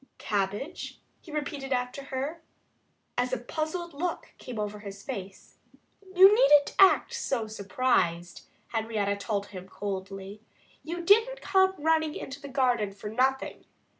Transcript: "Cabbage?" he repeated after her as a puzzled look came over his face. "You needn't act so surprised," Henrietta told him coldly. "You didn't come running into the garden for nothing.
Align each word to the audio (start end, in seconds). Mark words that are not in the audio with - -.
"Cabbage?" 0.17 0.99
he 1.21 1.31
repeated 1.31 1.71
after 1.71 2.05
her 2.05 2.41
as 3.19 3.31
a 3.31 3.37
puzzled 3.37 3.93
look 3.93 4.33
came 4.39 4.57
over 4.59 4.79
his 4.79 5.03
face. 5.03 5.59
"You 6.15 6.33
needn't 6.33 6.73
act 6.79 7.13
so 7.13 7.45
surprised," 7.45 8.47
Henrietta 8.69 9.15
told 9.17 9.45
him 9.53 9.69
coldly. 9.69 10.41
"You 10.83 11.03
didn't 11.03 11.41
come 11.41 11.75
running 11.77 12.15
into 12.15 12.41
the 12.41 12.47
garden 12.47 12.93
for 12.93 13.11
nothing. 13.11 13.65